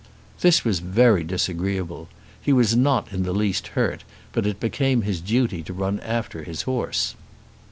This 0.39 0.65
was 0.65 0.79
very 0.79 1.23
disagreeable. 1.23 2.09
He 2.41 2.51
was 2.51 2.75
not 2.75 3.13
in 3.13 3.21
the 3.21 3.33
least 3.35 3.67
hurt, 3.77 4.03
but 4.33 4.47
it 4.47 4.59
became 4.59 5.03
his 5.03 5.21
duty 5.21 5.61
to 5.61 5.73
run 5.73 5.99
after 5.99 6.41
his 6.43 6.63
horse. 6.63 7.13